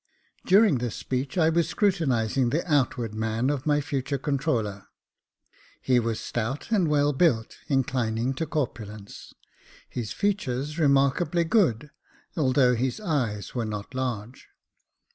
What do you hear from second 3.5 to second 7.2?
of my future controller. He was stout and well